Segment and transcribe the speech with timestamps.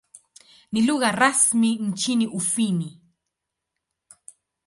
[0.71, 3.01] Ni lugha rasmi nchini Ufini.